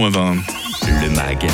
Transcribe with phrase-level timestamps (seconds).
[0.00, 0.59] with them.
[1.00, 1.46] Le MAG,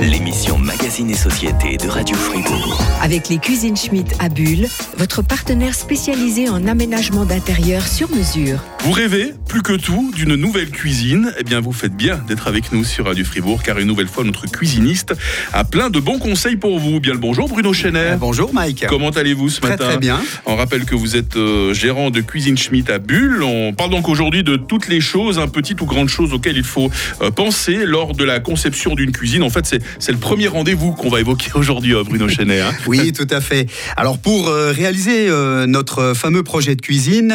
[0.00, 2.82] l'émission Magazine et Société de Radio Fribourg.
[3.02, 8.58] Avec les cuisines Schmitt à Bulle, votre partenaire spécialisé en aménagement d'intérieur sur mesure.
[8.80, 11.32] Vous rêvez, plus que tout, d'une nouvelle cuisine?
[11.38, 14.24] Eh bien, vous faites bien d'être avec nous sur Radio Fribourg, car une nouvelle fois,
[14.24, 15.14] notre cuisiniste
[15.52, 16.98] a plein de bons conseils pour vous.
[16.98, 18.12] Bien le bonjour, Bruno Chenet.
[18.12, 18.86] Euh, bonjour, Mike.
[18.88, 19.84] Comment allez-vous ce Très, matin?
[19.84, 20.20] très bien.
[20.46, 23.42] On rappelle que vous êtes euh, gérant de Cuisine Schmitt à Bulle.
[23.42, 26.64] On parle donc aujourd'hui de toutes les choses, hein, petites ou grandes choses auxquelles il
[26.64, 26.90] faut
[27.20, 29.42] euh, penser lors de la conception d'une cuisine.
[29.42, 29.66] En fait,
[29.98, 32.60] c'est le premier rendez-vous qu'on va évoquer aujourd'hui, euh, Bruno Chenet.
[32.60, 32.72] hein.
[32.86, 33.66] Oui, tout à fait.
[33.96, 37.34] Alors pour euh, réaliser euh, notre fameux projet de cuisine,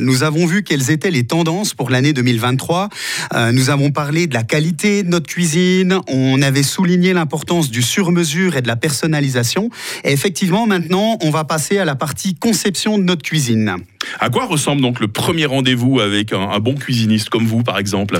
[0.00, 2.88] nous avons vu quelles étaient les tendances pour l'année 2023.
[3.34, 7.82] Euh, nous avons parlé de la qualité de notre cuisine, on avait souligné l'importance du
[7.82, 9.70] sur-mesure et de la personnalisation.
[10.04, 13.76] Et effectivement, maintenant, on va passer à la partie conception de notre cuisine.
[14.20, 18.18] À quoi ressemble donc le premier rendez-vous avec un, bon cuisiniste comme vous, par exemple?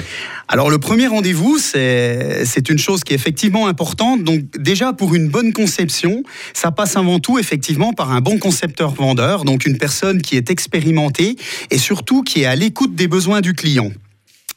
[0.48, 4.23] Alors le premier rendez-vous, c'est c'est une chose qui est effectivement importante.
[4.24, 9.45] Donc déjà pour une bonne conception, ça passe avant tout effectivement par un bon concepteur-vendeur,
[9.45, 11.37] donc une personne qui est expérimentée
[11.71, 13.90] et surtout qui est à l'écoute des besoins du client.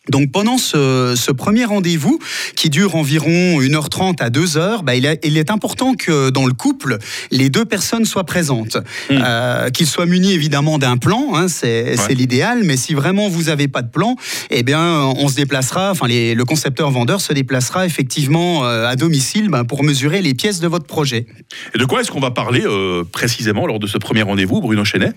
[0.09, 2.17] Donc pendant ce, ce premier rendez-vous,
[2.55, 6.53] qui dure environ 1h30 à 2h, bah, il, est- il est important que dans le
[6.53, 6.97] couple,
[7.29, 8.77] les deux personnes soient présentes.
[9.11, 13.67] Euh, Qu'ils soient munis évidemment d'un plan, hein, c'est l'idéal, mais si vraiment vous n'avez
[13.67, 14.15] pas de plan,
[14.49, 14.81] eh bien
[15.17, 19.83] on se déplacera, enfin les- le concepteur-vendeur se déplacera effectivement euh, à domicile bah, pour
[19.83, 21.27] mesurer les pièces de votre projet.
[21.75, 24.83] Et de quoi est-ce qu'on va parler euh, précisément lors de ce premier rendez-vous, Bruno
[24.83, 25.11] Chenet?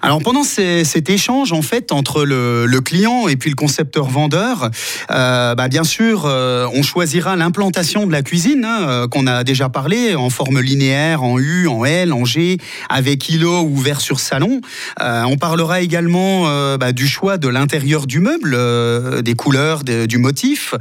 [0.00, 4.27] Alors pendant ces- cet échange en fait entre le, le client et puis le concepteur-vendeur,
[4.34, 9.44] euh, bah, bien sûr euh, on choisira l'implantation de la cuisine hein, euh, qu'on a
[9.44, 14.00] déjà parlé en forme linéaire, en U, en L, en G, avec îlot ou verre
[14.00, 14.60] sur salon.
[15.00, 19.84] Euh, on parlera également euh, bah, du choix de l'intérieur du meuble, euh, des couleurs,
[19.84, 20.74] de- du motif,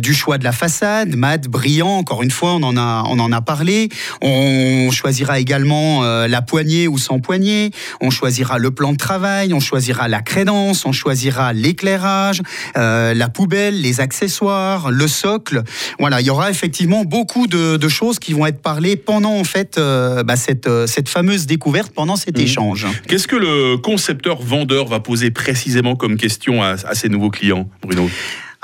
[0.00, 1.88] du choix de la façade, mat, brillant.
[1.98, 3.88] Encore une fois, on en a, on en a parlé.
[4.22, 7.70] On choisira également la poignée ou sans poignée.
[8.00, 9.52] On choisira le plan de travail.
[9.54, 10.84] On choisira la crédence.
[10.84, 12.42] On choisira l'éclairage,
[12.76, 15.62] euh, la poubelle, les accessoires, le socle.
[15.98, 19.44] Voilà, il y aura effectivement beaucoup de, de choses qui vont être parlées pendant en
[19.44, 22.86] fait euh, bah, cette, euh, cette fameuse découverte pendant cet échange.
[23.08, 28.08] Qu'est-ce que le concepteur-vendeur va poser précisément comme question à, à ses nouveaux clients, Bruno?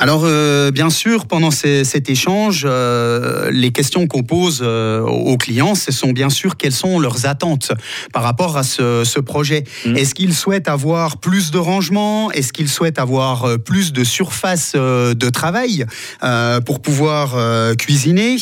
[0.03, 5.37] Alors, euh, bien sûr, pendant ces- cet échange, euh, les questions qu'on pose euh, aux
[5.37, 7.73] clients, ce sont bien sûr quelles sont leurs attentes
[8.11, 9.65] par rapport à ce, ce projet.
[9.85, 9.99] Mhm.
[9.99, 14.73] Est-ce qu'ils souhaitent avoir plus de rangement Est-ce qu'ils souhaitent avoir euh, plus de surface
[14.75, 15.85] euh, de travail
[16.25, 17.37] euh, pour pouvoir
[17.77, 18.39] cuisiner?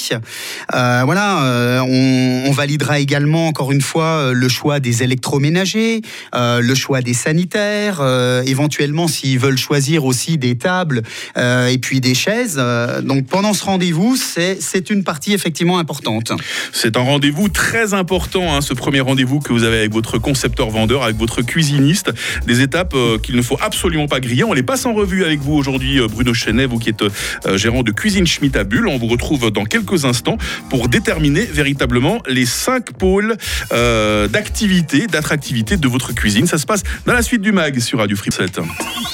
[0.76, 6.02] Euh, Voilà, on, on validera également, encore une fois, le choix des électroménagers,
[6.36, 11.02] euh, le choix des sanitaires, euh, éventuellement s'ils veulent choisir aussi des tables
[11.36, 12.56] euh, et puis des chaises.
[12.58, 16.32] Euh, donc pendant ce rendez-vous, c'est une partie effectivement importante.
[16.72, 21.02] C'est un rendez-vous très important, hein, ce premier rendez-vous que vous avez avec votre concepteur-vendeur,
[21.02, 22.10] avec votre cuisiniste.
[22.46, 24.44] Des étapes euh, qu'il ne faut absolument pas griller.
[24.44, 27.56] On les passe en revue avec vous aujourd'hui, euh, Bruno Chenet, vous qui êtes euh,
[27.56, 28.88] gérant de Cuisine Schmitt à Bulle.
[28.88, 30.38] On vous retrouve dans quelques instants
[30.70, 33.36] pour déterminer véritablement les cinq pôles
[33.72, 36.46] euh, d'activité, d'attractivité de votre cuisine.
[36.46, 38.60] Ça se passe dans la suite du MAG sur Radio Free 7.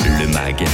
[0.00, 0.64] Le MAG,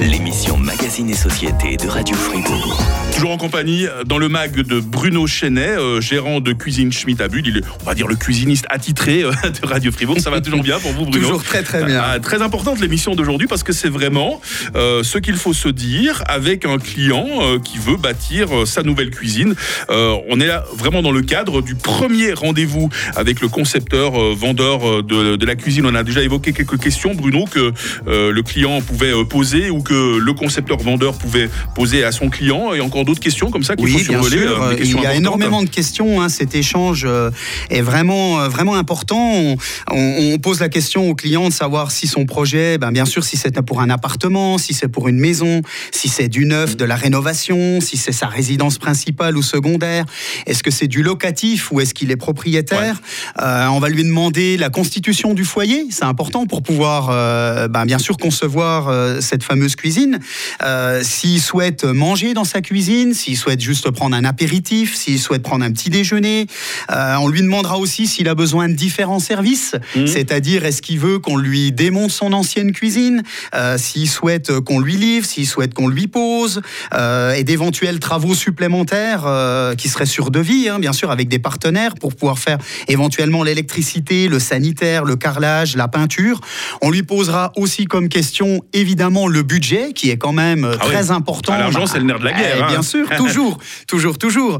[0.00, 2.82] l'émission Magazine et Société de Radio Fribourg.
[3.14, 7.20] Toujours en compagnie euh, dans le mag de Bruno Chenet, euh, gérant de Cuisine Schmitt
[7.20, 7.46] à Bulle.
[7.46, 9.30] Il est, on va dire, le cuisiniste attitré euh,
[9.62, 10.18] de Radio Fribourg.
[10.20, 12.02] Ça va toujours bien pour vous, Bruno Toujours très très bien.
[12.02, 14.40] Ah, très importante l'émission d'aujourd'hui parce que c'est vraiment
[14.74, 18.82] euh, ce qu'il faut se dire avec un client euh, qui veut bâtir euh, sa
[18.82, 19.54] nouvelle cuisine.
[19.90, 24.34] Euh, on est là vraiment dans le cadre du premier rendez-vous avec le concepteur euh,
[24.34, 25.86] vendeur de, de la cuisine.
[25.86, 27.72] On a déjà évoqué quelques questions, Bruno, que
[28.06, 32.72] euh, le client pouvait poser ou que le concepteur vendeur pouvait poser à son client.
[32.74, 34.42] Et encore d'autres questions comme ça qu'il faut Oui, bien survoler.
[34.42, 34.62] sûr.
[34.62, 36.20] euh, des Il y a énormément de questions.
[36.22, 36.28] hein.
[36.28, 37.30] Cet échange euh,
[37.70, 39.18] est vraiment, euh, vraiment important.
[39.32, 39.56] On,
[39.90, 43.24] on- on pose la question au client de savoir si son projet, ben, bien sûr,
[43.24, 45.62] si c'est pour un appartement, si c'est pour une maison,
[45.92, 50.04] si c'est du neuf, de la rénovation, si c'est sa résidence principale ou secondaire.
[50.46, 53.00] Est-ce que c'est du locatif ou est-ce qu'il est propriétaire?
[53.40, 55.86] Euh, On va lui demander la constitution du foyer.
[55.90, 60.18] C'est important pour pouvoir, euh, ben, bien sûr, concevoir euh, cette fameuse cuisine.
[60.74, 65.42] Euh, s'il souhaite manger dans sa cuisine, s'il souhaite juste prendre un apéritif, s'il souhaite
[65.42, 66.46] prendre un petit déjeuner,
[66.90, 70.06] euh, on lui demandera aussi s'il a besoin de différents services, Mhm.
[70.06, 73.22] c'est-à-dire est-ce qu'il veut qu'on lui démonte son ancienne cuisine,
[73.54, 76.60] euh, s'il souhaite qu'on lui livre, s'il souhaite qu'on lui pose,
[77.36, 79.26] et d'éventuels travaux supplémentaires
[79.76, 84.28] qui seraient sur devis, hein, bien sûr, avec des partenaires pour pouvoir faire éventuellement l'électricité,
[84.28, 86.40] le sanitaire, le carrelage, la peinture.
[86.82, 91.10] On lui posera aussi comme question évidemment le budget, qui est quand même Ah très
[91.10, 91.16] oui.
[91.16, 91.52] important.
[91.54, 92.66] Ah, l'argent, c'est le nerf de la guerre, eh, hein.
[92.68, 94.58] Bien sûr, toujours, toujours, toujours.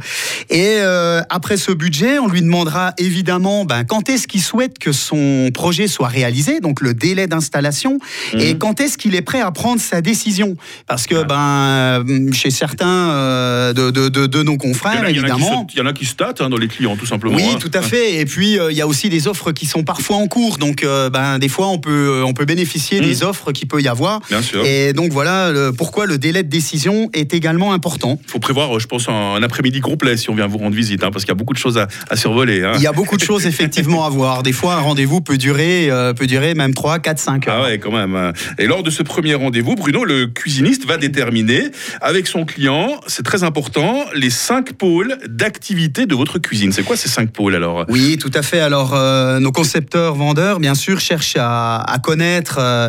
[0.50, 4.92] Et euh, après ce budget, on lui demandera évidemment ben, quand est-ce qu'il souhaite que
[4.92, 7.98] son projet soit réalisé, donc le délai d'installation,
[8.34, 8.40] Mhm.
[8.40, 10.56] et quand est-ce qu'il est prêt à prendre sa décision?
[10.86, 11.24] Parce que Ah.
[11.24, 15.24] ben, euh, chez certains euh, de, de- de- de nos confrères, a- il y en
[15.24, 15.66] a qui évidemment.
[15.72, 17.36] il y en a qui se tâtent hein, dans les clients, tout simplement.
[17.36, 17.58] Oui, hein.
[17.60, 18.16] tout à fait.
[18.16, 20.58] Et puis euh, il y a aussi des offres qui sont parfois en cours.
[20.58, 23.06] Donc, ben des fois, on peut on peut bénéficier Mhm.
[23.06, 24.20] des offres qui peut y avoir.
[24.28, 24.64] Bien sûr.
[24.64, 28.18] Et donc voilà le- pourquoi le délai de décision est également important.
[28.24, 31.04] Il faut prévoir, euh, je pense, un, après-midi complet si on vient vous rendre visite,
[31.04, 32.62] hein, parce qu'il y a beaucoup de choses à, à survoler.
[32.64, 32.72] hein.
[32.76, 34.42] Il y a beaucoup de choses effectivement à voir.
[34.42, 37.54] Des fois, un rendez-vous peut durer euh, peut durer même 3, 4, 5 heures.
[37.60, 38.14] Ah ouais, quand même.
[38.16, 38.32] hein.
[38.58, 41.62] Et lors de ce premier rendez-vous, Bruno, le cuisiniste, va déterminer
[42.00, 46.72] avec son client, c'est très important, les cinq pôles d'activité de votre cuisine.
[46.72, 47.84] C'est quoi ces cinq pôles alors?
[47.88, 48.60] Oui, tout à fait.
[48.60, 52.88] Alors, euh, nos concepteurs vendeurs, bien sûr, cherchent à, à connaître euh,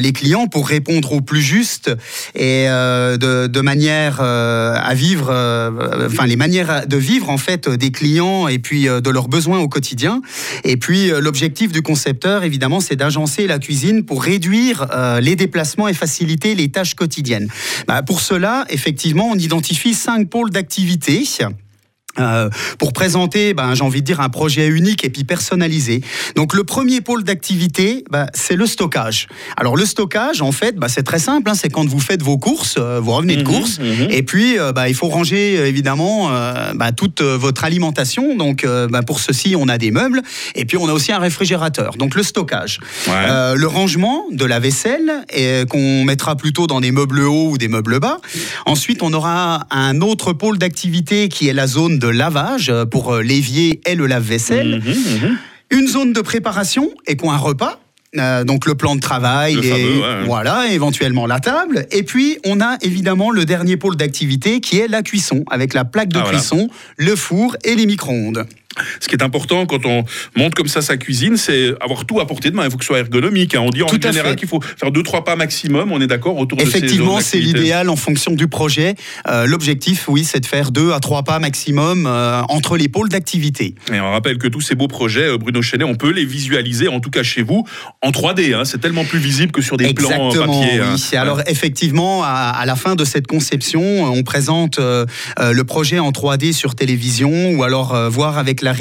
[0.00, 1.90] les clients pour répondre au plus juste
[2.34, 7.68] et euh, de, manière euh, à vivre, euh, enfin les manières de vivre en fait
[7.68, 10.20] des clients et puis de leurs besoins au quotidien.
[10.64, 14.86] Et puis l'objectif du concepteur, évidemment, c'est d'agencer la cuisine pour réduire
[15.20, 17.48] les déplacements et faciliter les tâches quotidiennes.
[17.86, 21.24] Bah, pour cela, effectivement, on identifie cinq pôles d'activité.
[22.18, 26.00] Euh, pour présenter, ben, j'ai envie de dire, un projet unique et puis personnalisé.
[26.36, 29.26] Donc le premier pôle d'activité, ben, c'est le stockage.
[29.56, 32.38] Alors le stockage, en fait, ben, c'est très simple, hein, c'est quand vous faites vos
[32.38, 34.08] courses, euh, vous revenez de courses, mhm.
[34.10, 38.36] et puis euh, ben, il faut ranger évidemment euh, ben, toute euh, votre alimentation.
[38.36, 40.22] Donc euh, ben, pour ceci, on a des meubles,
[40.54, 41.96] et puis on a aussi un réfrigérateur.
[41.96, 42.80] Donc le stockage.
[43.06, 43.12] Ouais.
[43.14, 47.58] Euh, le rangement de la vaisselle et qu'on mettra plutôt dans des meubles hauts ou
[47.58, 48.18] des meubles bas.
[48.66, 53.12] Ensuite, on aura un autre pôle d'activité qui est la zone de lavage euh, pour
[53.14, 54.82] euh, l'évier et le lave-vaisselle.
[54.84, 55.38] Mhm, mhm.
[55.70, 57.80] Une zone de préparation et quoi un repas.
[58.16, 60.24] Euh, donc le plan de travail, Le et fameux, ouais.
[60.26, 61.86] voilà, éventuellement la table.
[61.90, 65.84] Et puis on a évidemment le dernier pôle d'activité qui est la cuisson, avec la
[65.84, 66.38] plaque de Ah, voilà.
[66.38, 68.46] cuisson, le four et les micro-ondes.
[69.00, 70.04] Ce qui est important quand on
[70.36, 72.64] monte comme ça sa cuisine, c'est avoir tout à portée de main.
[72.64, 73.54] Il faut que ce soit ergonomique.
[73.54, 73.60] hein.
[73.62, 75.92] On dit en Tout général qu'il faut faire deux trois pas maximum.
[75.92, 78.94] On est d'accord autour de ces Effectivement, c'est l'idéal en fonction du projet.
[79.28, 83.08] Euh, L'objectif, oui, c'est de faire deux à trois pas maximum euh, entre les pôles
[83.08, 83.74] d'activité.
[83.92, 86.88] Et on rappelle que tous ces beaux projets, euh, Bruno Chenet, on peut les visualiser,
[86.88, 87.64] en tout cas chez vous,
[88.02, 88.54] en 3D.
[88.54, 88.64] hein.
[88.64, 90.08] C'est tellement plus visible que sur des plans
[90.62, 90.80] papier.
[90.80, 90.94] hein.
[90.94, 91.16] oui.
[91.16, 95.06] Alors effectivement, à, à la fin de cette conception, on présente euh,
[95.38, 98.74] le projet en 3D sur télévision ou alors voir avec la,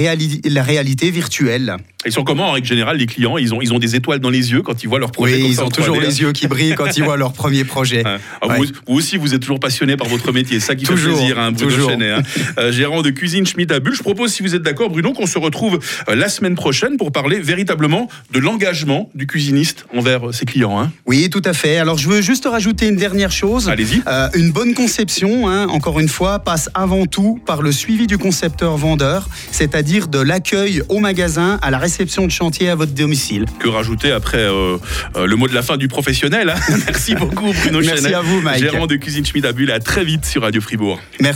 [0.46, 1.78] la réalité virtuelle.
[2.06, 3.38] Ils sont comment en règle générale les clients?
[3.38, 5.42] Ils ont, ils ont des étoiles dans les yeux quand ils voient leur projet Oui,
[5.42, 7.64] comme ils ça ont toujours 3D, les yeux qui brillent quand ils voient leur premier
[7.64, 8.04] projet.
[8.06, 8.18] Ah,
[8.48, 8.58] Ouais.
[8.58, 11.18] vous, vous aussi, vous êtes toujours passionné par votre métier, c'est ça qui Toujours, fait
[11.20, 11.90] plaisir, hein, Bruno toujours.
[11.92, 12.22] Chenet, hein.
[12.60, 13.96] Euh, gérant de cuisine Schmitt à Bulle.
[13.96, 15.80] Je propose, si vous êtes d'accord, Bruno, qu'on se retrouve
[16.10, 20.80] euh, la semaine prochaine pour parler véritablement de l'engagement du cuisiniste envers euh, ses clients.
[20.80, 20.92] hein.
[21.06, 21.78] Oui, tout à fait.
[21.78, 23.70] Alors je veux juste rajouter une dernière chose.
[23.70, 24.02] Allez-y.
[24.08, 28.18] Euh, une bonne conception, hein, encore une fois, passe avant tout par le suivi du
[28.18, 33.46] concepteur-vendeur, c'est-à-dire de l'accueil au magasin, à la réception de chantier à votre domicile.
[33.60, 34.78] Que rajouter après euh,
[35.16, 36.60] euh, le mot de la fin du professionnel hein.
[36.88, 38.62] Merci beaucoup, Bruno Merci Chenet, à vous, Mike.
[38.62, 39.72] gérant de cuisine Schmitt à Bulle.
[39.72, 41.00] À très vite sur Radio Fribourg.
[41.20, 41.32] Merci.